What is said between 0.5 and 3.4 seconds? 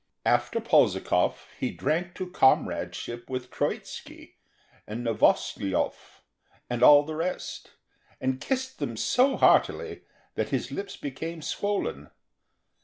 Polzikov he drank to Comradeship